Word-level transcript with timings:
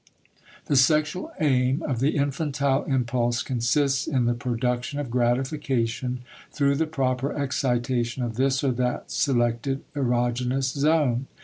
* 0.35 0.65
The 0.65 0.75
sexual 0.75 1.31
aim 1.39 1.83
of 1.83 1.99
the 1.99 2.15
infantile 2.15 2.85
impulse 2.85 3.43
consists 3.43 4.07
in 4.07 4.25
the 4.25 4.33
production 4.33 4.97
of 4.97 5.11
gratification 5.11 6.21
through 6.51 6.77
the 6.77 6.87
proper 6.87 7.31
excitation 7.33 8.23
of 8.23 8.35
this 8.35 8.63
or 8.63 8.71
that 8.71 9.11
selected 9.11 9.83
erogenous 9.93 10.75
zone. 10.75 11.27